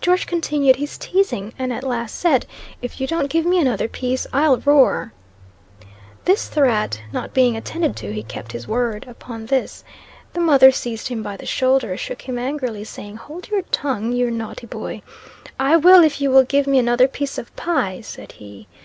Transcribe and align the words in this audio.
George 0.00 0.26
continued 0.26 0.74
his 0.74 0.98
teasing; 0.98 1.54
and 1.56 1.72
at 1.72 1.84
last 1.84 2.16
said, 2.16 2.44
'If 2.82 3.00
you 3.00 3.06
don't 3.06 3.30
give 3.30 3.46
me 3.46 3.60
another 3.60 3.86
piece, 3.86 4.26
I'll 4.32 4.56
roar.' 4.56 5.12
This 6.24 6.48
threat 6.48 7.00
not 7.12 7.32
being 7.34 7.56
attended 7.56 7.94
to, 7.98 8.12
he 8.12 8.24
kept 8.24 8.50
his 8.50 8.66
word. 8.66 9.06
Upon 9.06 9.46
this, 9.46 9.84
the 10.32 10.40
mother 10.40 10.72
seized 10.72 11.06
him 11.06 11.22
by 11.22 11.36
the 11.36 11.46
shoulder, 11.46 11.96
shook 11.96 12.22
him 12.22 12.36
angrily, 12.36 12.82
saying, 12.82 13.16
'Hold 13.18 13.48
your 13.48 13.62
tongue, 13.70 14.10
you 14.10 14.28
naughty 14.28 14.66
boy!' 14.66 15.02
'I 15.60 15.76
will 15.76 16.02
if 16.02 16.20
you 16.20 16.32
will 16.32 16.42
give 16.42 16.66
me 16.66 16.80
another 16.80 17.06
piece 17.06 17.38
of 17.38 17.54
pie,' 17.54 18.00
said 18.00 18.32
he. 18.42 18.66